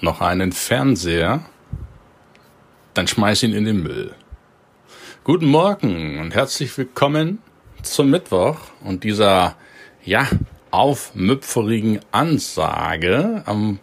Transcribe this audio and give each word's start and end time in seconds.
noch 0.00 0.20
einen 0.20 0.52
Fernseher? 0.52 1.44
Dann 2.94 3.06
schmeiß 3.06 3.42
ihn 3.44 3.54
in 3.54 3.64
den 3.64 3.82
Müll. 3.82 4.14
Guten 5.24 5.46
Morgen 5.46 6.18
und 6.20 6.34
herzlich 6.34 6.76
willkommen 6.76 7.38
zum 7.82 8.10
Mittwoch 8.10 8.58
und 8.82 9.04
dieser, 9.04 9.56
ja, 10.04 10.28
aufmüpferigen 10.70 12.00
Ansage 12.12 13.42
am 13.46 13.78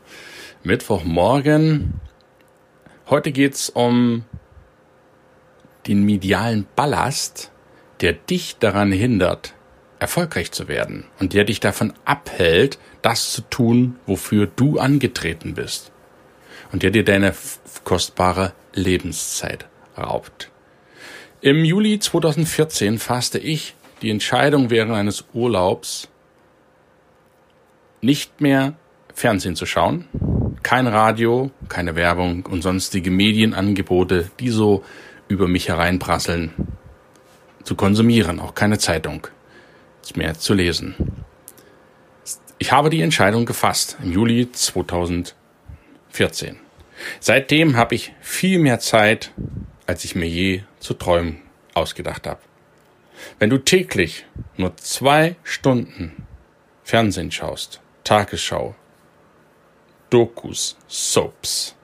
Mittwochmorgen. 0.64 2.00
Heute 3.09 3.31
geht's 3.31 3.70
um 3.70 4.25
den 5.88 6.03
medialen 6.03 6.68
Ballast, 6.75 7.52
der 8.02 8.14
dich 8.14 8.58
daran 8.58 8.92
hindert, 8.92 9.53
erfolgreich 10.00 10.52
zu 10.52 10.68
werden 10.68 11.06
und 11.20 11.34
der 11.34 11.44
dich 11.44 11.59
davon 11.59 11.94
abhält, 12.06 12.78
das 13.02 13.31
zu 13.31 13.42
tun, 13.50 13.96
wofür 14.06 14.48
du 14.48 14.78
angetreten 14.78 15.56
bist 15.56 15.92
und 16.72 16.84
der 16.84 16.92
dir 16.92 17.04
deine 17.04 17.34
kostbare 17.84 18.54
Lebenszeit 18.74 19.66
raubt. 19.98 20.50
Im 21.42 21.66
Juli 21.66 22.00
2014 22.00 23.00
fasste 23.00 23.40
ich 23.40 23.76
die 24.02 24.10
Entscheidung 24.10 24.70
während 24.70 24.94
eines 24.94 25.26
Urlaubs, 25.34 26.08
nicht 28.02 28.42
mehr 28.42 28.74
Fernsehen 29.14 29.56
zu 29.56 29.66
schauen, 29.66 30.08
kein 30.64 30.88
Radio, 30.88 31.52
keine 31.68 31.96
Werbung 31.96 32.46
und 32.46 32.62
sonstige 32.62 33.12
Medienangebote, 33.12 34.32
die 34.40 34.50
so 34.50 34.84
über 35.28 35.48
mich 35.48 35.70
hereinprasseln, 35.70 36.52
zu 37.64 37.76
konsumieren, 37.76 38.40
auch 38.40 38.56
keine 38.56 38.80
Zeitung 38.80 39.28
mehr 40.16 40.34
zu 40.34 40.54
lesen. 40.54 40.96
Ich 42.58 42.72
habe 42.72 42.90
die 42.90 43.02
Entscheidung 43.02 43.46
gefasst 43.46 43.98
im 44.04 44.12
Juli 44.12 44.52
2014. 44.52 46.58
Seitdem 47.20 47.76
habe 47.78 47.96
ich 47.96 48.14
viel 48.22 48.60
mehr 48.60 48.80
Zeit, 48.80 49.32
als 49.86 50.06
ich 50.06 50.16
mir 50.16 50.28
je 50.28 50.64
zu 50.80 50.94
träumen 50.94 51.42
ausgedacht 51.74 52.28
habe. 52.28 52.42
Wenn 53.40 53.50
du 53.50 53.58
täglich 53.58 54.26
nur 54.58 54.76
zwei 54.78 55.36
Stunden 55.44 56.26
Fernsehen 56.84 57.32
schaust, 57.32 57.80
Tagesschau, 58.04 58.75
Dokus, 60.09 60.78
Soaps, 60.88 61.75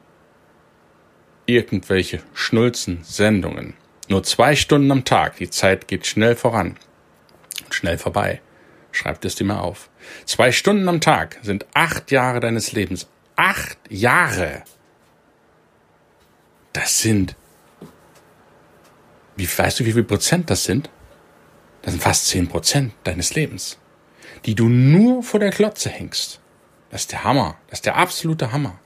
irgendwelche 1.45 2.21
Schnulzen, 2.33 2.99
Sendungen, 3.03 3.75
nur 4.09 4.23
zwei 4.23 4.55
Stunden 4.55 4.91
am 4.91 5.05
Tag, 5.05 5.37
die 5.37 5.49
Zeit 5.49 5.87
geht 5.87 6.07
schnell 6.07 6.35
voran, 6.35 6.77
schnell 7.69 7.97
vorbei. 7.97 8.41
Schreib 8.91 9.23
es 9.25 9.35
dir 9.35 9.43
mal 9.43 9.59
auf. 9.59 9.89
Zwei 10.25 10.51
Stunden 10.51 10.89
am 10.89 11.01
Tag 11.01 11.37
sind 11.43 11.67
acht 11.73 12.09
Jahre 12.09 12.39
deines 12.39 12.71
Lebens. 12.71 13.07
Acht 13.35 13.77
Jahre! 13.89 14.63
Das 16.77 16.99
sind. 16.99 17.35
Wie 19.35 19.47
weißt 19.47 19.79
du, 19.79 19.85
wie 19.85 19.93
viel 19.93 20.03
Prozent 20.03 20.51
das 20.51 20.63
sind? 20.63 20.91
Das 21.81 21.93
sind 21.93 22.03
fast 22.03 22.27
zehn 22.27 22.47
Prozent 22.47 22.93
deines 23.03 23.33
Lebens, 23.33 23.79
die 24.45 24.53
du 24.53 24.69
nur 24.69 25.23
vor 25.23 25.39
der 25.39 25.49
Klotze 25.49 25.89
hängst. 25.89 26.39
Das 26.91 27.01
ist 27.01 27.11
der 27.11 27.23
Hammer. 27.23 27.57
Das 27.69 27.79
ist 27.79 27.87
der 27.87 27.95
absolute 27.95 28.51
Hammer. 28.51 28.77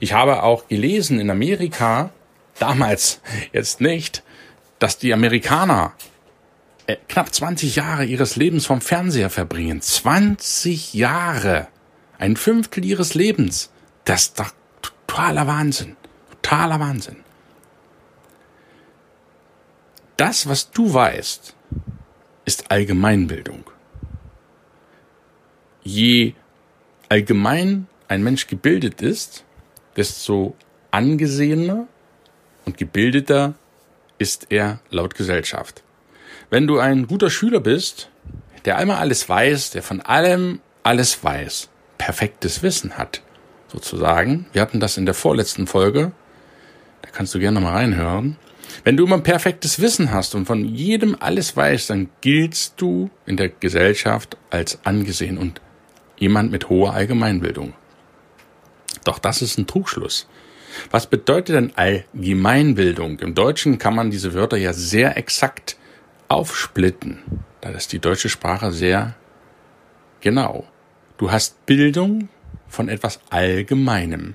Ich 0.00 0.12
habe 0.12 0.42
auch 0.42 0.66
gelesen 0.66 1.20
in 1.20 1.30
Amerika, 1.30 2.10
damals 2.58 3.20
jetzt 3.52 3.80
nicht, 3.80 4.24
dass 4.80 4.98
die 4.98 5.12
Amerikaner 5.12 5.92
äh, 6.88 6.96
knapp 7.08 7.32
20 7.32 7.76
Jahre 7.76 8.06
ihres 8.06 8.34
Lebens 8.34 8.66
vom 8.66 8.80
Fernseher 8.80 9.30
verbringen. 9.30 9.80
20 9.80 10.94
Jahre. 10.94 11.68
Ein 12.18 12.36
Fünftel 12.36 12.84
ihres 12.84 13.14
Lebens. 13.14 13.70
Das 14.04 14.22
ist 14.22 14.40
doch 14.40 14.50
totaler 14.82 15.46
Wahnsinn. 15.46 15.97
Totaler 16.48 16.80
Wahnsinn. 16.80 17.16
Das, 20.16 20.48
was 20.48 20.70
du 20.70 20.94
weißt, 20.94 21.54
ist 22.46 22.70
Allgemeinbildung. 22.70 23.64
Je 25.82 26.32
allgemein 27.10 27.86
ein 28.08 28.22
Mensch 28.22 28.46
gebildet 28.46 29.02
ist, 29.02 29.44
desto 29.96 30.56
angesehener 30.90 31.86
und 32.64 32.78
gebildeter 32.78 33.52
ist 34.16 34.46
er 34.48 34.80
laut 34.88 35.14
Gesellschaft. 35.16 35.82
Wenn 36.48 36.66
du 36.66 36.78
ein 36.78 37.08
guter 37.08 37.28
Schüler 37.28 37.60
bist, 37.60 38.08
der 38.64 38.78
einmal 38.78 38.96
alles 38.96 39.28
weiß, 39.28 39.68
der 39.72 39.82
von 39.82 40.00
allem 40.00 40.60
alles 40.82 41.22
weiß, 41.22 41.68
perfektes 41.98 42.62
Wissen 42.62 42.96
hat, 42.96 43.20
sozusagen. 43.70 44.46
Wir 44.54 44.62
hatten 44.62 44.80
das 44.80 44.96
in 44.96 45.04
der 45.04 45.14
vorletzten 45.14 45.66
Folge. 45.66 46.12
Da 47.02 47.10
kannst 47.10 47.34
du 47.34 47.38
gerne 47.38 47.60
mal 47.60 47.72
reinhören. 47.72 48.36
Wenn 48.84 48.96
du 48.96 49.04
immer 49.04 49.18
perfektes 49.18 49.80
Wissen 49.80 50.12
hast 50.12 50.34
und 50.34 50.46
von 50.46 50.64
jedem 50.64 51.16
alles 51.18 51.56
weißt, 51.56 51.90
dann 51.90 52.10
giltst 52.20 52.74
du 52.80 53.10
in 53.26 53.36
der 53.36 53.48
Gesellschaft 53.48 54.36
als 54.50 54.78
angesehen 54.84 55.38
und 55.38 55.60
jemand 56.18 56.50
mit 56.50 56.68
hoher 56.68 56.92
Allgemeinbildung. 56.94 57.74
Doch 59.04 59.18
das 59.18 59.42
ist 59.42 59.58
ein 59.58 59.66
Trugschluss. 59.66 60.28
Was 60.90 61.06
bedeutet 61.06 61.56
denn 61.56 61.72
Allgemeinbildung? 61.76 63.18
Im 63.20 63.34
Deutschen 63.34 63.78
kann 63.78 63.94
man 63.94 64.10
diese 64.10 64.34
Wörter 64.34 64.56
ja 64.56 64.72
sehr 64.72 65.16
exakt 65.16 65.76
aufsplitten. 66.28 67.22
Da 67.60 67.70
ist 67.70 67.92
die 67.92 67.98
deutsche 67.98 68.28
Sprache 68.28 68.70
sehr 68.72 69.14
genau. 70.20 70.66
Du 71.16 71.30
hast 71.30 71.64
Bildung 71.66 72.28
von 72.68 72.88
etwas 72.88 73.20
Allgemeinem. 73.30 74.34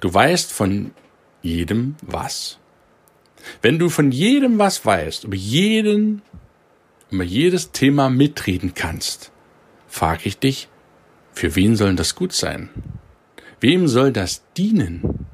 Du 0.00 0.12
weißt 0.12 0.52
von 0.52 0.90
jedem 1.42 1.96
was. 2.02 2.58
Wenn 3.62 3.78
du 3.78 3.88
von 3.88 4.12
jedem 4.12 4.58
was 4.58 4.84
weißt, 4.84 5.24
über 5.24 5.36
jeden, 5.36 6.22
über 7.10 7.24
jedes 7.24 7.72
Thema 7.72 8.10
mitreden 8.10 8.74
kannst, 8.74 9.30
frage 9.86 10.22
ich 10.24 10.38
dich, 10.38 10.68
für 11.32 11.54
wen 11.54 11.76
soll 11.76 11.94
das 11.94 12.14
gut 12.14 12.32
sein? 12.32 12.68
Wem 13.60 13.88
soll 13.88 14.12
das 14.12 14.42
dienen? 14.56 15.26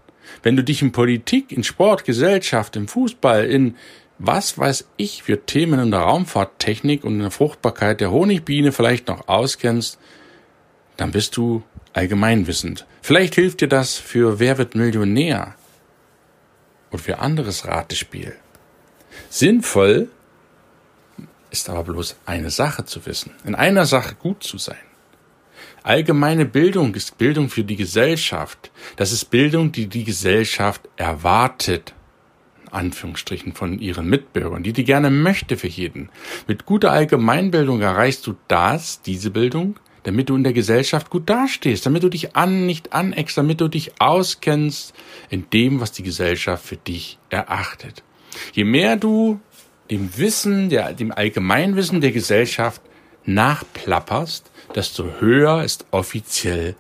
Wenn 0.43 0.57
du 0.57 0.65
dich 0.65 0.83
in 0.83 0.93
Politik, 0.93 1.53
in 1.53 1.65
Sport, 1.65 2.05
Gesellschaft, 2.05 2.77
im 2.77 2.89
Fußball, 2.89 3.45
in 3.47 3.77
was 4.19 4.59
weiß 4.59 4.89
ich 4.97 5.23
für 5.25 5.45
Themen 5.45 5.81
in 5.81 5.91
der 5.91 6.01
Raumfahrttechnik 6.01 7.05
und 7.05 7.15
in 7.15 7.21
der 7.21 7.31
Fruchtbarkeit 7.31 8.01
der 8.01 8.11
Honigbiene 8.11 8.73
vielleicht 8.73 9.09
noch 9.09 9.29
auskennst, 9.29 9.99
dann 10.97 11.11
bist 11.11 11.37
du 11.37 11.63
allgemeinwissend. 11.93 12.87
Vielleicht 13.03 13.35
hilft 13.35 13.61
dir 13.61 13.69
das 13.69 13.97
für 13.97 14.39
Wer 14.39 14.59
wird 14.59 14.75
Millionär 14.75 15.57
und 16.95 17.01
für 17.01 17.19
anderes 17.19 17.67
Ratespiel. 17.67 18.37
Sinnvoll 19.29 20.09
ist 21.51 21.69
aber 21.69 21.83
bloß 21.83 22.15
eine 22.25 22.51
Sache 22.51 22.85
zu 22.85 23.05
wissen, 23.05 23.33
in 23.45 23.57
einer 23.57 23.85
Sache 23.85 24.15
gut 24.15 24.45
zu 24.45 24.59
sein. 24.59 24.79
Allgemeine 25.83 26.45
Bildung 26.45 26.95
ist 26.95 27.19
Bildung 27.19 27.49
für 27.49 27.65
die 27.65 27.75
Gesellschaft. 27.75 28.71
Das 28.95 29.11
ist 29.11 29.25
Bildung, 29.27 29.73
die 29.73 29.89
die 29.89 30.05
Gesellschaft 30.05 30.89
erwartet 30.97 31.95
Anführungsstrichen 32.71 33.55
von 33.55 33.81
ihren 33.81 34.09
Mitbürgern, 34.09 34.63
die 34.63 34.73
die 34.73 34.85
gerne 34.85 35.11
möchte 35.11 35.57
für 35.57 35.69
jeden. 35.69 36.11
Mit 36.47 36.65
guter 36.65 36.93
Allgemeinbildung 36.93 37.81
erreichst 37.81 38.27
du 38.27 38.37
das, 38.49 39.03
diese 39.03 39.31
Bildung, 39.31 39.81
damit 40.05 40.29
du 40.29 40.37
in 40.37 40.45
der 40.45 40.53
Gesellschaft 40.53 41.11
gut 41.11 41.29
dastehst, 41.29 41.85
damit 41.85 42.03
du 42.03 42.09
dich 42.09 42.37
an, 42.37 42.67
nicht 42.67 42.93
aneckst, 42.93 43.37
damit 43.37 43.61
du 43.61 43.69
dich 43.69 44.01
auskennst 44.01 44.95
in 45.31 45.51
dem, 45.51 45.81
was 45.81 45.93
die 45.93 46.03
Gesellschaft 46.03 46.65
für 46.65 46.77
dich 46.77 47.19
erachtet. 47.31 48.03
Je 48.53 48.65
mehr 48.65 48.97
du 48.97 49.41
dem 49.91 50.17
Wissen, 50.17 50.71
der, 50.71 50.93
dem 50.93 51.13
Allgemeinwissen 51.13 52.01
der 52.01 52.13
Gesellschaft 52.13 52.81
nachplapperst, 53.25 54.51
desto 54.75 55.21
höher 55.21 55.63
ist 55.63 55.87
offiziell 55.91 56.75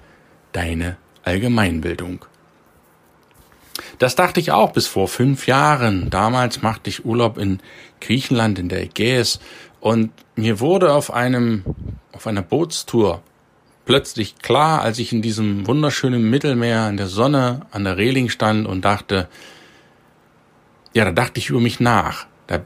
deine 0.52 0.96
Allgemeinbildung. 1.22 2.24
Das 3.98 4.14
dachte 4.14 4.40
ich 4.40 4.52
auch 4.52 4.72
bis 4.72 4.86
vor 4.86 5.08
fünf 5.08 5.46
Jahren. 5.46 6.10
Damals 6.10 6.62
machte 6.62 6.90
ich 6.90 7.04
Urlaub 7.04 7.38
in 7.38 7.60
Griechenland 8.00 8.58
in 8.58 8.68
der 8.68 8.82
Ägäis 8.82 9.40
und 9.84 10.12
mir 10.34 10.60
wurde 10.60 10.94
auf 10.94 11.12
einem, 11.12 11.62
auf 12.12 12.26
einer 12.26 12.40
Bootstour 12.40 13.22
plötzlich 13.84 14.38
klar, 14.38 14.80
als 14.80 14.98
ich 14.98 15.12
in 15.12 15.20
diesem 15.20 15.66
wunderschönen 15.66 16.30
Mittelmeer 16.30 16.88
in 16.88 16.96
der 16.96 17.06
Sonne 17.06 17.66
an 17.70 17.84
der 17.84 17.98
Reling 17.98 18.30
stand 18.30 18.66
und 18.66 18.82
dachte, 18.82 19.28
ja, 20.94 21.04
da 21.04 21.12
dachte 21.12 21.38
ich 21.38 21.50
über 21.50 21.60
mich 21.60 21.80
nach. 21.80 22.26
Da 22.46 22.64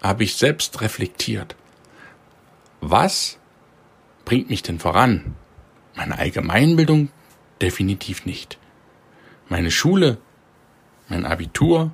habe 0.00 0.22
ich 0.22 0.36
selbst 0.36 0.80
reflektiert. 0.80 1.56
Was 2.80 3.40
bringt 4.24 4.48
mich 4.48 4.62
denn 4.62 4.78
voran? 4.78 5.34
Meine 5.96 6.18
Allgemeinbildung? 6.18 7.08
Definitiv 7.60 8.26
nicht. 8.26 8.58
Meine 9.48 9.72
Schule? 9.72 10.18
Mein 11.08 11.26
Abitur? 11.26 11.90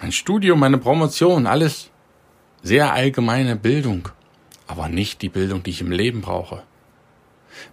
Mein 0.00 0.12
Studium? 0.12 0.60
Meine 0.60 0.78
Promotion? 0.78 1.46
Alles 1.46 1.91
sehr 2.62 2.92
allgemeine 2.92 3.56
Bildung, 3.56 4.08
aber 4.66 4.88
nicht 4.88 5.22
die 5.22 5.28
Bildung, 5.28 5.62
die 5.62 5.70
ich 5.70 5.80
im 5.80 5.90
Leben 5.90 6.20
brauche. 6.20 6.62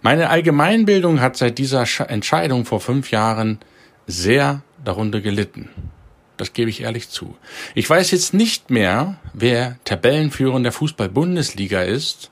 Meine 0.02 0.30
Allgemeinbildung 0.30 1.20
hat 1.20 1.36
seit 1.36 1.58
dieser 1.58 1.84
Entscheidung 2.10 2.64
vor 2.64 2.80
fünf 2.80 3.10
Jahren 3.10 3.58
sehr 4.06 4.62
darunter 4.84 5.20
gelitten. 5.20 5.68
Das 6.36 6.52
gebe 6.52 6.70
ich 6.70 6.82
ehrlich 6.82 7.08
zu. 7.10 7.36
Ich 7.74 7.88
weiß 7.88 8.10
jetzt 8.12 8.34
nicht 8.34 8.70
mehr, 8.70 9.16
wer 9.34 9.76
Tabellenführer 9.84 10.56
in 10.56 10.62
der 10.62 10.72
Fußball-Bundesliga 10.72 11.82
ist 11.82 12.30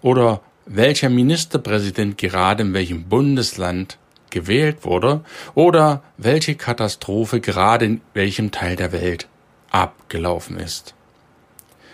oder 0.00 0.40
welcher 0.64 1.08
Ministerpräsident 1.08 2.18
gerade 2.18 2.62
in 2.62 2.72
welchem 2.72 3.08
Bundesland 3.08 3.98
gewählt 4.30 4.84
wurde 4.84 5.24
oder 5.54 6.02
welche 6.16 6.54
Katastrophe 6.54 7.40
gerade 7.40 7.84
in 7.84 8.00
welchem 8.14 8.52
Teil 8.52 8.76
der 8.76 8.92
Welt 8.92 9.28
abgelaufen 9.70 10.58
ist. 10.58 10.94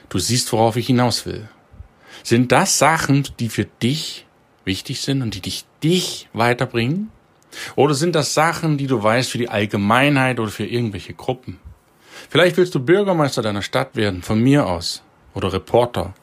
Du 0.08 0.18
siehst, 0.18 0.52
worauf 0.52 0.76
ich 0.76 0.86
hinaus 0.86 1.26
will. 1.26 1.48
Sind 2.22 2.52
das 2.52 2.78
Sachen, 2.78 3.28
die 3.38 3.48
für 3.48 3.64
dich 3.64 4.26
wichtig 4.64 5.00
sind 5.00 5.22
und 5.22 5.34
die 5.34 5.40
dich, 5.40 5.64
dich 5.82 6.28
weiterbringen? 6.32 7.10
Oder 7.76 7.94
sind 7.94 8.14
das 8.14 8.34
Sachen, 8.34 8.78
die 8.78 8.86
du 8.86 9.02
weißt 9.02 9.30
für 9.30 9.38
die 9.38 9.48
Allgemeinheit 9.48 10.40
oder 10.40 10.50
für 10.50 10.66
irgendwelche 10.66 11.14
Gruppen? 11.14 11.58
Vielleicht 12.28 12.56
willst 12.56 12.74
du 12.74 12.80
Bürgermeister 12.80 13.42
deiner 13.42 13.62
Stadt 13.62 13.96
werden, 13.96 14.22
von 14.22 14.40
mir 14.40 14.66
aus, 14.66 15.02
oder 15.34 15.52
Reporter. 15.52 16.14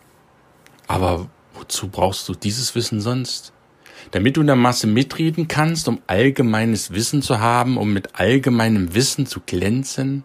Aber 0.87 1.27
wozu 1.53 1.87
brauchst 1.87 2.27
du 2.29 2.33
dieses 2.33 2.75
Wissen 2.75 3.01
sonst? 3.01 3.53
Damit 4.11 4.37
du 4.37 4.41
in 4.41 4.47
der 4.47 4.55
Masse 4.55 4.87
mitreden 4.87 5.47
kannst, 5.47 5.87
um 5.87 5.99
allgemeines 6.05 6.91
Wissen 6.91 7.21
zu 7.21 7.39
haben, 7.39 7.77
um 7.77 7.91
mit 7.91 8.19
allgemeinem 8.19 8.93
Wissen 8.93 9.25
zu 9.25 9.39
glänzen? 9.39 10.23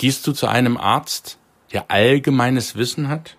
Gehst 0.00 0.26
du 0.26 0.32
zu 0.32 0.46
einem 0.46 0.78
Arzt, 0.78 1.36
der 1.74 1.90
allgemeines 1.90 2.74
Wissen 2.74 3.10
hat? 3.10 3.36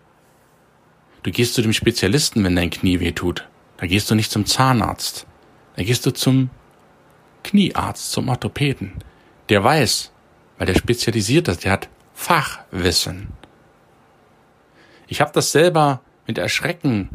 Du 1.23 1.31
gehst 1.31 1.55
zu 1.55 1.63
dem 1.63 1.73
Spezialisten, 1.73 2.43
wenn 2.43 2.55
dein 2.55 2.69
Knie 2.69 2.99
weh 2.99 3.13
tut. 3.13 3.49
Da 3.77 3.87
gehst 3.87 4.11
du 4.11 4.13
nicht 4.13 4.29
zum 4.29 4.45
Zahnarzt. 4.45 5.25
Da 5.75 5.81
gehst 5.81 6.05
du 6.05 6.11
zum 6.11 6.51
Kniearzt, 7.43 8.11
zum 8.11 8.29
Orthopäden. 8.29 8.93
Der 9.49 9.63
weiß, 9.63 10.11
weil 10.59 10.67
der 10.67 10.75
spezialisiert 10.75 11.47
ist, 11.47 11.63
der 11.63 11.71
hat 11.71 11.89
Fachwissen. 12.13 13.29
Ich 15.07 15.19
habe 15.19 15.31
das 15.33 15.51
selber 15.51 16.01
mit 16.27 16.37
Erschrecken 16.37 17.09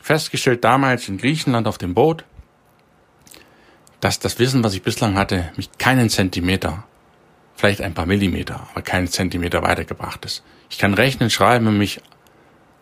festgestellt 0.00 0.64
damals 0.64 1.06
in 1.06 1.18
Griechenland 1.18 1.68
auf 1.68 1.76
dem 1.76 1.92
Boot, 1.92 2.24
dass 4.00 4.20
das 4.20 4.38
Wissen, 4.38 4.64
was 4.64 4.72
ich 4.72 4.80
bislang 4.80 5.18
hatte, 5.18 5.52
mich 5.56 5.68
keinen 5.76 6.08
Zentimeter, 6.08 6.84
vielleicht 7.56 7.80
ein 7.80 7.94
paar 7.94 8.06
Millimeter, 8.06 8.68
aber 8.70 8.82
keinen 8.82 9.08
Zentimeter 9.08 9.62
weitergebracht 9.62 10.24
ist. 10.24 10.42
Ich 10.70 10.78
kann 10.78 10.94
rechnen, 10.94 11.30
schreiben 11.30 11.66
und 11.66 11.78
mich 11.78 12.00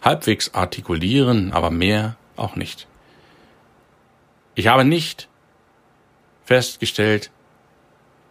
halbwegs 0.03 0.53
artikulieren, 0.53 1.53
aber 1.53 1.71
mehr 1.71 2.17
auch 2.37 2.57
nicht. 2.57 2.87
Ich 4.55 4.67
habe 4.67 4.85
nicht 4.85 5.29
festgestellt, 6.45 7.31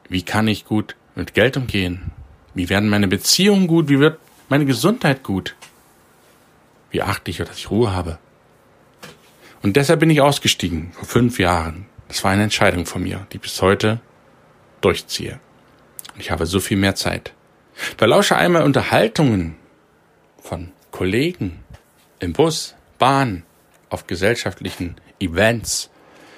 wie 0.10 0.22
kann 0.22 0.48
ich 0.48 0.66
gut 0.66 0.96
mit 1.16 1.34
Geld 1.34 1.58
umgehen? 1.58 2.12
Wie 2.54 2.70
werden 2.70 2.90
meine 2.90 3.08
Beziehungen 3.08 3.68
gut? 3.68 3.90
Wie 3.90 4.00
wird 4.00 4.20
meine 4.50 4.66
Gesundheit 4.66 5.24
gut? 5.24 5.56
Wie 6.92 7.02
achte 7.02 7.32
ich, 7.32 7.38
dass 7.38 7.58
ich 7.58 7.72
Ruhe 7.72 7.94
habe? 7.94 8.20
Und 9.64 9.78
deshalb 9.78 10.02
bin 10.02 10.10
ich 10.10 10.22
ausgestiegen 10.22 10.92
vor 10.94 11.06
fünf 11.06 11.40
Jahren. 11.40 11.86
Das 12.08 12.24
war 12.24 12.32
eine 12.32 12.44
Entscheidung 12.44 12.86
von 12.86 13.02
mir, 13.02 13.26
die 13.32 13.38
bis 13.40 13.62
heute 13.62 14.00
durchziehe. 14.82 15.40
Ich 16.18 16.32
habe 16.32 16.46
so 16.46 16.60
viel 16.60 16.78
mehr 16.78 16.96
Zeit. 16.96 17.34
Verlausche 17.74 18.36
einmal 18.36 18.64
Unterhaltungen 18.64 19.56
von 20.42 20.72
Kollegen, 20.92 21.64
im 22.20 22.34
Bus, 22.34 22.76
Bahn, 23.00 23.44
auf 23.90 24.08
gesellschaftlichen 24.08 24.96
Events. 25.20 25.90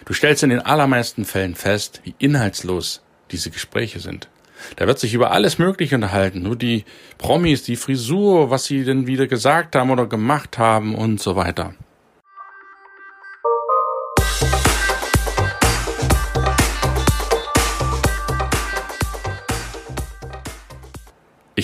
Du 0.06 0.14
stellst 0.14 0.44
in 0.44 0.50
den 0.50 0.60
allermeisten 0.60 1.26
Fällen 1.26 1.56
fest, 1.56 2.02
wie 2.04 2.16
inhaltslos 2.20 3.02
diese 3.32 3.50
Gespräche 3.50 4.00
sind. 4.00 4.30
Da 4.78 4.88
wird 4.88 5.00
sich 5.00 5.14
über 5.14 5.32
alles 5.32 5.58
Mögliche 5.58 5.96
unterhalten, 5.96 6.42
nur 6.42 6.56
die 6.56 6.86
Promis, 7.18 7.64
die 7.64 7.76
Frisur, 7.76 8.50
was 8.50 8.66
sie 8.66 8.84
denn 8.84 9.08
wieder 9.08 9.28
gesagt 9.28 9.76
haben 9.76 9.92
oder 9.92 10.06
gemacht 10.06 10.58
haben 10.58 10.96
und 10.96 11.22
so 11.22 11.36
weiter. 11.36 11.74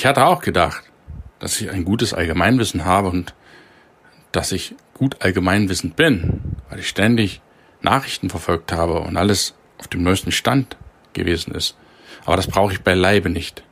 Ich 0.02 0.08
hatte 0.08 0.26
auch 0.26 0.42
gedacht, 0.42 0.82
dass 1.38 1.62
ich 1.62 1.70
ein 1.70 1.86
gutes 1.86 2.12
Allgemeinwissen 2.12 2.86
habe 2.86 3.10
und 3.10 3.36
dass 4.32 4.52
ich 4.52 4.74
gut 4.96 5.18
allgemeinwissend 5.20 5.96
bin, 5.96 6.42
weil 6.72 6.80
ich 6.80 6.90
ständig 6.90 7.40
Nachrichten 7.84 8.32
verfolgt 8.32 8.72
habe 8.72 9.02
und 9.02 9.16
alles 9.16 9.54
auf 9.78 9.88
dem 9.90 10.02
neuesten 10.02 10.32
Stand 10.32 10.76
gewesen 11.14 11.54
ist. 11.54 11.78
Aber 12.26 12.36
das 12.36 12.48
brauche 12.48 12.74
ich 12.74 12.82
beileibe 12.82 13.30
nicht, 13.30 13.64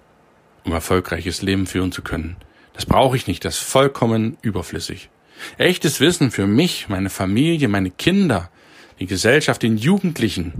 um 0.65 0.71
erfolgreiches 0.71 1.41
Leben 1.41 1.65
führen 1.65 1.91
zu 1.91 2.03
können. 2.03 2.35
Das 2.73 2.85
brauche 2.85 3.15
ich 3.17 3.25
nicht, 3.25 3.43
das 3.43 3.55
ist 3.55 3.63
vollkommen 3.63 4.37
überflüssig. 4.43 5.09
Echtes 5.57 5.99
Wissen 5.99 6.29
für 6.29 6.45
mich, 6.45 6.89
meine 6.89 7.09
Familie, 7.09 7.69
meine 7.69 7.89
Kinder, 7.89 8.51
die 8.99 9.07
Gesellschaft, 9.07 9.63
den 9.63 9.77
Jugendlichen, 9.77 10.53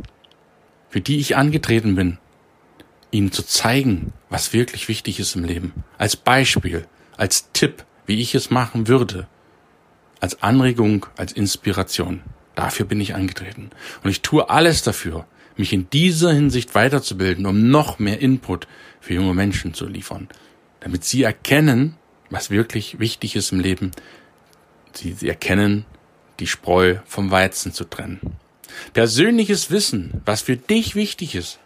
für 0.90 1.00
die 1.00 1.20
ich 1.20 1.38
angetreten 1.38 1.94
bin, 1.94 2.18
ihnen 3.12 3.32
zu 3.32 3.44
zeigen, 3.44 4.14
was 4.30 4.54
wirklich 4.54 4.88
wichtig 4.88 5.20
ist 5.20 5.36
im 5.36 5.44
Leben. 5.44 5.84
Als 5.98 6.16
Beispiel, 6.16 6.86
als 7.18 7.52
Tipp, 7.52 7.86
wie 8.06 8.22
ich 8.22 8.36
es 8.36 8.50
machen 8.50 8.88
würde, 8.88 9.28
als 10.20 10.42
Anregung, 10.44 11.06
als 11.18 11.32
Inspiration. 11.32 12.22
Dafür 12.56 12.86
bin 12.86 13.00
ich 13.00 13.16
angetreten. 13.16 13.70
Und 14.04 14.10
ich 14.10 14.22
tue 14.22 14.50
alles 14.50 14.84
dafür, 14.84 15.26
mich 15.56 15.74
in 15.74 15.90
dieser 15.90 16.34
Hinsicht 16.34 16.76
weiterzubilden, 16.76 17.46
um 17.46 17.70
noch 17.70 18.00
mehr 18.00 18.20
Input 18.20 18.68
für 19.00 19.14
junge 19.14 19.34
Menschen 19.34 19.74
zu 19.74 19.88
liefern, 19.88 20.28
damit 20.80 21.04
sie 21.04 21.24
erkennen, 21.24 21.96
was 22.30 22.50
wirklich 22.50 23.00
wichtig 23.00 23.36
ist 23.36 23.52
im 23.52 23.60
Leben. 23.60 23.92
Sie, 24.94 25.14
sie 25.14 25.30
erkennen, 25.30 25.86
die 26.40 26.48
Spreu 26.48 26.98
vom 27.06 27.32
Weizen 27.32 27.74
zu 27.74 27.86
trennen. 27.86 28.20
Persönliches 28.94 29.72
Wissen, 29.72 30.22
was 30.26 30.42
für 30.42 30.56
dich 30.56 30.96
wichtig 30.96 31.36
ist, 31.36 31.60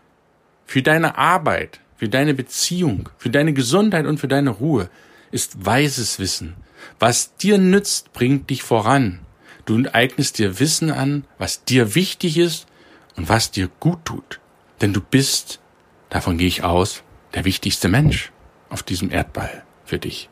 für 0.65 0.81
deine 0.81 1.17
Arbeit, 1.17 1.79
für 1.97 2.09
deine 2.09 2.33
Beziehung, 2.33 3.09
für 3.17 3.29
deine 3.29 3.53
Gesundheit 3.53 4.05
und 4.05 4.19
für 4.19 4.27
deine 4.27 4.49
Ruhe, 4.49 4.89
ist 5.31 5.65
weises 5.65 6.19
Wissen, 6.19 6.55
was 6.99 7.35
dir 7.37 7.57
nützt, 7.57 8.13
bringt 8.13 8.49
dich 8.49 8.63
voran. 8.63 9.19
Du 9.65 9.83
eignest 9.91 10.37
dir 10.37 10.59
Wissen 10.59 10.91
an, 10.91 11.25
was 11.37 11.63
dir 11.63 11.95
wichtig 11.95 12.37
ist 12.37 12.67
und 13.15 13.29
was 13.29 13.51
dir 13.51 13.69
gut 13.79 14.05
tut. 14.05 14.39
Denn 14.81 14.93
du 14.93 14.99
bist, 14.99 15.59
davon 16.09 16.37
gehe 16.37 16.47
ich 16.47 16.63
aus, 16.63 17.03
der 17.33 17.45
wichtigste 17.45 17.87
Mensch 17.87 18.31
auf 18.69 18.83
diesem 18.83 19.11
Erdball 19.11 19.63
für 19.85 19.99
dich. 19.99 20.29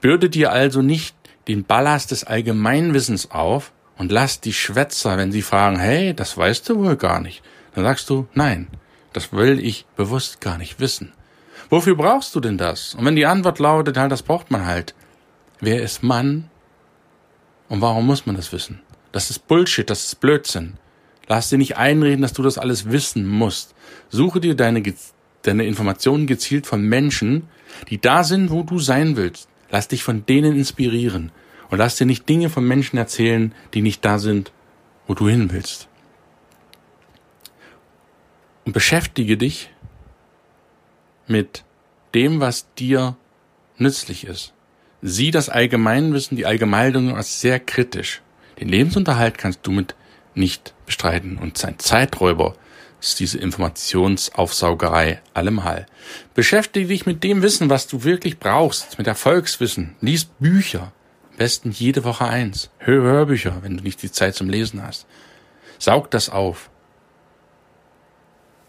Bürde 0.00 0.30
dir 0.30 0.52
also 0.52 0.82
nicht 0.82 1.16
den 1.48 1.64
Ballast 1.64 2.10
des 2.10 2.24
Allgemeinwissens 2.24 3.30
auf 3.30 3.72
und 3.98 4.12
lass 4.12 4.40
die 4.40 4.52
Schwätzer, 4.52 5.16
wenn 5.16 5.32
sie 5.32 5.42
fragen, 5.42 5.78
hey, 5.78 6.14
das 6.14 6.36
weißt 6.36 6.68
du 6.68 6.78
wohl 6.78 6.96
gar 6.96 7.20
nicht, 7.20 7.42
dann 7.74 7.84
sagst 7.84 8.08
du, 8.10 8.26
nein, 8.34 8.68
das 9.16 9.32
will 9.32 9.58
ich 9.58 9.86
bewusst 9.96 10.40
gar 10.40 10.58
nicht 10.58 10.78
wissen. 10.78 11.12
Wofür 11.70 11.96
brauchst 11.96 12.34
du 12.34 12.40
denn 12.40 12.58
das? 12.58 12.94
Und 12.94 13.04
wenn 13.04 13.16
die 13.16 13.26
Antwort 13.26 13.58
lautet, 13.58 13.96
halt, 13.96 14.12
das 14.12 14.22
braucht 14.22 14.50
man 14.50 14.66
halt, 14.66 14.94
Wer 15.60 15.82
ist 15.82 16.02
Mann? 16.02 16.50
Und 17.68 17.80
warum 17.80 18.06
muss 18.06 18.26
man 18.26 18.36
das 18.36 18.52
wissen? 18.52 18.80
Das 19.12 19.30
ist 19.30 19.48
Bullshit, 19.48 19.88
das 19.88 20.04
ist 20.04 20.20
Blödsinn. 20.20 20.74
Lass 21.28 21.48
dir 21.48 21.56
nicht 21.56 21.78
einreden, 21.78 22.20
dass 22.20 22.34
du 22.34 22.42
das 22.42 22.58
alles 22.58 22.90
wissen 22.90 23.26
musst. 23.26 23.74
Suche 24.10 24.40
dir 24.40 24.54
deine, 24.54 24.82
deine 25.42 25.64
Informationen 25.64 26.26
gezielt 26.26 26.66
von 26.66 26.82
Menschen, 26.82 27.48
die 27.88 27.98
da 28.00 28.22
sind, 28.22 28.50
wo 28.50 28.62
du 28.62 28.78
sein 28.78 29.16
willst. 29.16 29.48
Lass 29.70 29.88
dich 29.88 30.04
von 30.04 30.26
denen 30.26 30.54
inspirieren. 30.56 31.32
Und 31.70 31.78
lass 31.78 31.96
dir 31.96 32.06
nicht 32.06 32.28
Dinge 32.28 32.50
von 32.50 32.64
Menschen 32.64 32.98
erzählen, 32.98 33.54
die 33.72 33.82
nicht 33.82 34.04
da 34.04 34.18
sind, 34.18 34.52
wo 35.06 35.14
du 35.14 35.26
hin 35.26 35.50
willst. 35.50 35.88
Und 38.66 38.72
beschäftige 38.72 39.36
dich 39.36 39.70
mit 41.26 41.64
dem, 42.14 42.40
was 42.40 42.72
dir 42.74 43.16
nützlich 43.78 44.26
ist. 44.26 44.52
Sieh 45.02 45.30
das 45.30 45.48
Allgemeinwissen, 45.48 46.36
die 46.36 46.46
Allgemeinbildung 46.46 47.16
als 47.16 47.40
sehr 47.40 47.60
kritisch. 47.60 48.22
Den 48.58 48.68
Lebensunterhalt 48.68 49.38
kannst 49.38 49.60
du 49.66 49.70
mit 49.70 49.94
nicht 50.34 50.74
bestreiten 50.84 51.38
und 51.38 51.56
sein 51.56 51.78
Zeiträuber 51.78 52.56
ist 53.00 53.20
diese 53.20 53.38
Informationsaufsaugerei 53.38 55.20
allemal. 55.32 55.86
Beschäftige 56.34 56.88
dich 56.88 57.06
mit 57.06 57.22
dem 57.22 57.42
Wissen, 57.42 57.70
was 57.70 57.86
du 57.86 58.02
wirklich 58.02 58.38
brauchst, 58.38 58.98
mit 58.98 59.06
Erfolgswissen. 59.06 59.94
Lies 60.00 60.24
Bücher. 60.24 60.92
Am 61.30 61.36
besten 61.36 61.70
jede 61.70 62.02
Woche 62.02 62.26
eins. 62.26 62.70
Hör 62.78 63.02
Hörbücher, 63.02 63.58
wenn 63.62 63.76
du 63.76 63.84
nicht 63.84 64.02
die 64.02 64.10
Zeit 64.10 64.34
zum 64.34 64.48
Lesen 64.48 64.82
hast. 64.82 65.06
Saug 65.78 66.10
das 66.10 66.30
auf. 66.30 66.70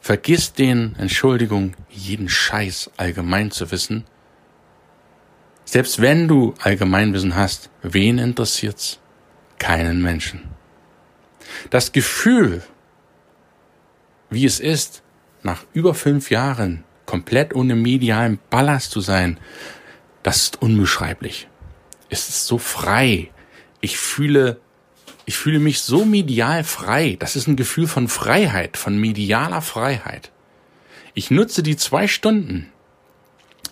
Vergiss 0.07 0.53
den, 0.53 0.95
Entschuldigung, 0.97 1.73
jeden 1.89 2.29
Scheiß 2.29 2.91
allgemein 2.95 3.51
zu 3.51 3.71
wissen. 3.71 4.05
Selbst 5.65 6.01
wenn 6.01 6.29
du 6.29 6.53
Allgemeinwissen 6.61 7.35
hast, 7.35 7.69
wen 7.81 8.17
interessiert's? 8.17 9.01
Keinen 9.59 10.01
Menschen. 10.01 10.43
Das 11.71 11.91
Gefühl, 11.91 12.63
wie 14.29 14.45
es 14.45 14.61
ist, 14.61 15.03
nach 15.43 15.65
über 15.73 15.93
fünf 15.93 16.31
Jahren 16.31 16.85
komplett 17.05 17.53
ohne 17.53 17.75
medialen 17.75 18.39
Ballast 18.49 18.91
zu 18.91 19.01
sein, 19.01 19.37
das 20.23 20.37
ist 20.37 20.61
unbeschreiblich. 20.61 21.49
Es 22.07 22.29
ist 22.29 22.47
so 22.47 22.57
frei. 22.57 23.29
Ich 23.81 23.97
fühle, 23.97 24.61
ich 25.27 25.37
fühle 25.37 25.59
mich 25.59 25.81
so 25.81 26.05
medial 26.05 26.63
frei. 26.63 27.17
Das 27.19 27.35
ist 27.35 27.47
ein 27.47 27.57
Gefühl 27.57 27.85
von 27.85 28.07
Freiheit, 28.07 28.77
von 28.77 28.97
medialer 28.97 29.61
Freiheit. 29.61 30.31
Ich 31.15 31.31
nutze 31.31 31.63
die 31.63 31.75
zwei 31.75 32.07
Stunden, 32.07 32.71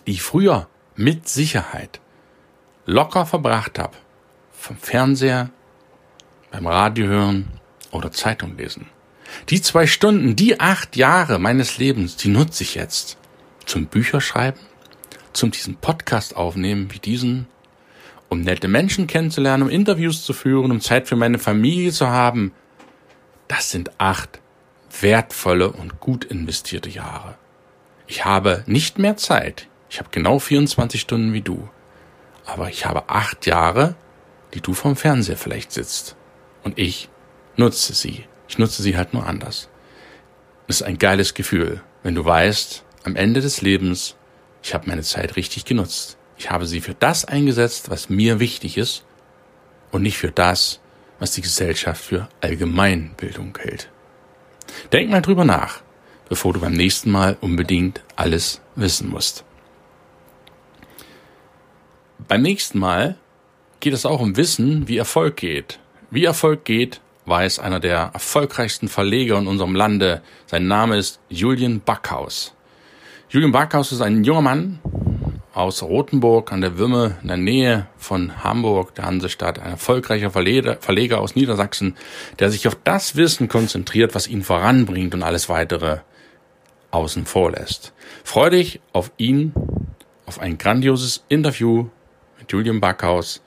die 0.06 0.12
ich 0.12 0.22
früher 0.22 0.68
mit 0.96 1.30
Sicherheit 1.30 2.00
locker 2.84 3.24
verbracht 3.24 3.78
habe, 3.78 3.96
vom 4.52 4.76
Fernseher, 4.76 5.48
beim 6.50 6.66
Radio 6.66 7.06
hören 7.06 7.48
oder 7.90 8.12
Zeitung 8.12 8.58
lesen. 8.58 8.88
Die 9.48 9.62
zwei 9.62 9.86
Stunden, 9.86 10.36
die 10.36 10.60
acht 10.60 10.94
Jahre 10.94 11.38
meines 11.38 11.78
Lebens, 11.78 12.16
die 12.16 12.28
nutze 12.28 12.64
ich 12.64 12.74
jetzt 12.74 13.16
zum 13.64 13.86
Bücherschreiben, 13.86 14.60
zum 15.32 15.52
diesen 15.52 15.76
Podcast 15.76 16.36
aufnehmen 16.36 16.92
wie 16.92 16.98
diesen, 16.98 17.46
um 18.28 18.40
nette 18.40 18.68
Menschen 18.68 19.06
kennenzulernen, 19.06 19.64
um 19.64 19.68
Interviews 19.68 20.24
zu 20.24 20.32
führen, 20.32 20.70
um 20.70 20.80
Zeit 20.80 21.08
für 21.08 21.16
meine 21.16 21.38
Familie 21.38 21.92
zu 21.92 22.08
haben. 22.08 22.52
Das 23.48 23.70
sind 23.70 23.90
acht 23.98 24.40
wertvolle 25.00 25.70
und 25.70 26.00
gut 26.00 26.24
investierte 26.24 26.88
Jahre. 26.88 27.36
Ich 28.06 28.24
habe 28.24 28.62
nicht 28.66 28.98
mehr 28.98 29.16
Zeit. 29.16 29.68
Ich 29.90 29.98
habe 29.98 30.08
genau 30.10 30.38
24 30.38 31.00
Stunden 31.00 31.32
wie 31.32 31.42
du. 31.42 31.68
Aber 32.44 32.70
ich 32.70 32.86
habe 32.86 33.08
acht 33.08 33.46
Jahre, 33.46 33.96
die 34.54 34.60
du 34.60 34.74
vom 34.74 34.96
Fernseher 34.96 35.36
vielleicht 35.36 35.72
sitzt. 35.72 36.16
Und 36.62 36.78
ich 36.78 37.08
nutze 37.56 37.94
sie. 37.94 38.24
Ich 38.48 38.58
nutze 38.58 38.82
sie 38.82 38.96
halt 38.96 39.12
nur 39.12 39.26
anders. 39.26 39.68
Es 40.68 40.76
ist 40.76 40.82
ein 40.82 40.98
geiles 40.98 41.34
Gefühl, 41.34 41.80
wenn 42.02 42.14
du 42.14 42.24
weißt, 42.24 42.84
am 43.04 43.16
Ende 43.16 43.40
des 43.40 43.62
Lebens, 43.62 44.16
ich 44.62 44.74
habe 44.74 44.88
meine 44.88 45.02
Zeit 45.02 45.36
richtig 45.36 45.64
genutzt. 45.64 46.16
Ich 46.38 46.50
habe 46.50 46.66
sie 46.66 46.80
für 46.80 46.94
das 46.94 47.24
eingesetzt, 47.24 47.90
was 47.90 48.08
mir 48.08 48.40
wichtig 48.40 48.76
ist 48.76 49.04
und 49.90 50.02
nicht 50.02 50.18
für 50.18 50.30
das, 50.30 50.80
was 51.18 51.32
die 51.32 51.40
Gesellschaft 51.40 52.02
für 52.02 52.28
Allgemeinbildung 52.40 53.56
hält. 53.58 53.90
Denk 54.92 55.10
mal 55.10 55.22
drüber 55.22 55.44
nach, 55.44 55.80
bevor 56.28 56.52
du 56.52 56.60
beim 56.60 56.74
nächsten 56.74 57.10
Mal 57.10 57.36
unbedingt 57.40 58.02
alles 58.16 58.60
wissen 58.74 59.08
musst. 59.08 59.44
Beim 62.28 62.42
nächsten 62.42 62.78
Mal 62.78 63.16
geht 63.80 63.94
es 63.94 64.04
auch 64.04 64.20
um 64.20 64.36
Wissen, 64.36 64.88
wie 64.88 64.96
Erfolg 64.96 65.36
geht. 65.36 65.78
Wie 66.10 66.24
Erfolg 66.24 66.64
geht, 66.64 67.00
weiß 67.24 67.58
einer 67.60 67.80
der 67.80 68.10
erfolgreichsten 68.12 68.88
Verleger 68.88 69.38
in 69.38 69.46
unserem 69.46 69.74
Lande. 69.74 70.22
Sein 70.46 70.66
Name 70.66 70.98
ist 70.98 71.20
Julian 71.28 71.80
Backhaus. 71.80 72.54
Julian 73.28 73.52
Backhaus 73.52 73.92
ist 73.92 74.00
ein 74.00 74.24
junger 74.24 74.42
Mann 74.42 74.80
aus 75.56 75.82
Rothenburg 75.82 76.52
an 76.52 76.60
der 76.60 76.76
Würme 76.76 77.16
in 77.22 77.28
der 77.28 77.38
Nähe 77.38 77.86
von 77.96 78.44
Hamburg, 78.44 78.94
der 78.94 79.06
Hansestadt, 79.06 79.58
ein 79.58 79.70
erfolgreicher 79.70 80.30
Verleger, 80.30 80.76
Verleger 80.80 81.22
aus 81.22 81.34
Niedersachsen, 81.34 81.96
der 82.38 82.50
sich 82.50 82.68
auf 82.68 82.76
das 82.84 83.16
Wissen 83.16 83.48
konzentriert, 83.48 84.14
was 84.14 84.28
ihn 84.28 84.42
voranbringt 84.42 85.14
und 85.14 85.22
alles 85.22 85.48
weitere 85.48 86.00
außen 86.90 87.24
vor 87.24 87.52
lässt. 87.52 87.94
Freu 88.22 88.50
dich 88.50 88.80
auf 88.92 89.10
ihn, 89.16 89.54
auf 90.26 90.40
ein 90.40 90.58
grandioses 90.58 91.24
Interview 91.30 91.88
mit 92.38 92.52
Julian 92.52 92.80
Backhaus 92.80 93.40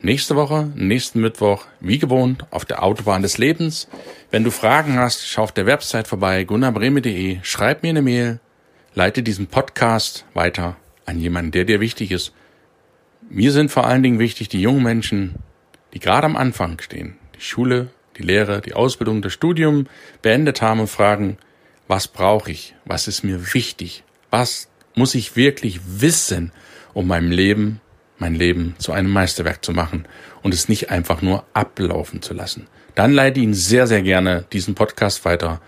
nächste 0.00 0.36
Woche, 0.36 0.72
nächsten 0.74 1.20
Mittwoch, 1.20 1.66
wie 1.80 1.98
gewohnt, 1.98 2.46
auf 2.50 2.64
der 2.64 2.82
Autobahn 2.82 3.20
des 3.20 3.36
Lebens. 3.36 3.86
Wenn 4.30 4.44
du 4.44 4.50
Fragen 4.50 4.98
hast, 4.98 5.28
schau 5.28 5.42
auf 5.42 5.52
der 5.52 5.66
Website 5.66 6.08
vorbei, 6.08 6.44
gunnarbreme.de, 6.44 7.40
schreib 7.42 7.82
mir 7.82 7.90
eine 7.90 8.00
Mail, 8.00 8.40
leite 8.94 9.22
diesen 9.22 9.46
Podcast 9.48 10.24
weiter 10.32 10.76
an 11.06 11.18
jemanden, 11.18 11.52
der 11.52 11.64
dir 11.64 11.80
wichtig 11.80 12.10
ist. 12.10 12.32
Mir 13.28 13.52
sind 13.52 13.70
vor 13.70 13.86
allen 13.86 14.02
Dingen 14.02 14.18
wichtig 14.18 14.48
die 14.48 14.60
jungen 14.60 14.82
Menschen, 14.82 15.34
die 15.92 16.00
gerade 16.00 16.26
am 16.26 16.36
Anfang 16.36 16.80
stehen, 16.80 17.16
die 17.36 17.42
Schule, 17.42 17.88
die 18.16 18.22
Lehre, 18.22 18.60
die 18.60 18.74
Ausbildung, 18.74 19.22
das 19.22 19.32
Studium 19.32 19.86
beendet 20.22 20.62
haben 20.62 20.80
und 20.80 20.88
fragen, 20.88 21.38
was 21.88 22.08
brauche 22.08 22.50
ich? 22.50 22.74
Was 22.84 23.08
ist 23.08 23.24
mir 23.24 23.54
wichtig? 23.54 24.04
Was 24.30 24.68
muss 24.94 25.14
ich 25.14 25.36
wirklich 25.36 25.80
wissen, 25.84 26.52
um 26.94 27.06
meinem 27.06 27.30
Leben 27.30 27.80
mein 28.20 28.34
Leben 28.34 28.74
zu 28.78 28.92
einem 28.92 29.10
Meisterwerk 29.10 29.64
zu 29.64 29.72
machen 29.72 30.06
und 30.42 30.54
es 30.54 30.68
nicht 30.68 30.90
einfach 30.90 31.22
nur 31.22 31.44
ablaufen 31.54 32.22
zu 32.22 32.34
lassen. 32.34 32.66
Dann 32.94 33.12
leite 33.12 33.40
Ihnen 33.40 33.54
sehr, 33.54 33.86
sehr 33.86 34.02
gerne 34.02 34.44
diesen 34.52 34.74
Podcast 34.74 35.24
weiter. 35.24 35.60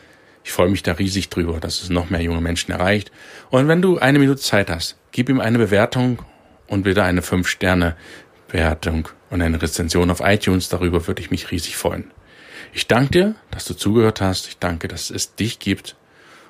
Ich 0.44 0.52
freue 0.52 0.68
mich 0.68 0.82
da 0.82 0.92
riesig 0.92 1.28
drüber, 1.28 1.61
dass 1.61 1.82
es 1.82 1.90
noch 1.90 2.11
mehr 2.11 2.22
junge 2.22 2.40
Menschen 2.40 2.72
erreicht. 2.72 3.12
Und 3.50 3.68
wenn 3.68 3.82
du 3.82 3.99
eine 3.99 4.18
Minute 4.18 4.40
Zeit 4.40 4.70
hast, 4.70 4.96
gib 5.12 5.28
ihm 5.28 5.40
eine 5.40 5.58
Bewertung 5.58 6.22
und 6.66 6.82
bitte 6.82 7.02
eine 7.04 7.20
5-Sterne-Bewertung 7.20 9.08
und 9.30 9.42
eine 9.42 9.61
Rezension 9.61 10.11
auf 10.11 10.20
iTunes. 10.20 10.68
Darüber 10.68 11.06
würde 11.06 11.22
ich 11.22 11.30
mich 11.30 11.50
riesig 11.50 11.76
freuen. 11.76 12.11
Ich 12.72 12.87
danke 12.87 13.11
dir, 13.11 13.34
dass 13.50 13.64
du 13.64 13.75
zugehört 13.75 14.20
hast. 14.20 14.49
Ich 14.49 14.58
danke, 14.58 14.88
dass 14.88 15.11
es 15.11 15.34
dich 15.34 15.58
gibt. 15.58 15.96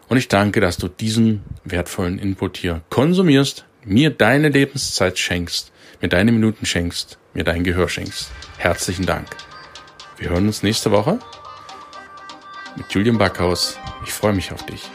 Und 0.08 0.16
ich 0.16 0.28
danke, 0.28 0.60
dass 0.60 0.76
du 0.76 0.88
diesen 0.88 1.42
wertvollen 1.64 2.18
Input 2.18 2.56
hier 2.56 2.82
konsumierst, 2.90 3.64
mir 3.84 4.10
deine 4.10 4.48
Lebenszeit 4.48 5.18
schenkst 5.18 5.72
mir 6.02 6.08
deine 6.08 6.32
Minuten 6.32 6.66
schenkst, 6.66 7.16
mir 7.32 7.44
dein 7.44 7.62
Gehör 7.62 7.88
schenkst. 7.88 8.32
Herzlichen 8.58 9.06
Dank. 9.06 9.28
Wir 10.18 10.30
hören 10.30 10.48
uns 10.48 10.64
nächste 10.64 10.90
Woche 10.90 11.20
mit 12.76 12.92
Julian 12.92 13.18
Backhaus. 13.18 13.78
Ich 14.04 14.12
freue 14.12 14.32
mich 14.32 14.52
auf 14.52 14.64
dich. 14.66 14.90